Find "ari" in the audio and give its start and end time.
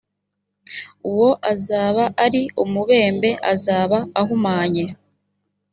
2.25-2.41